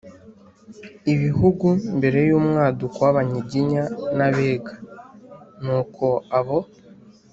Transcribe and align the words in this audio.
"ibihugu" 1.13 1.67
mbere 1.97 2.19
y'umwaduko 2.29 2.97
w'abanyiginya 3.05 3.83
n'abega, 4.17 4.73
ni 5.63 5.71
uko 5.81 6.05
abo 6.37 6.59